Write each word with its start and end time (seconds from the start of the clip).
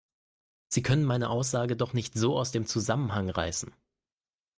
Sie 0.67 0.81
können 0.81 1.03
meine 1.03 1.29
Aussage 1.29 1.75
doch 1.77 1.93
nicht 1.93 2.15
so 2.15 2.35
aus 2.39 2.49
dem 2.49 2.65
Zusammenhang 2.65 3.29
reißen! 3.29 3.71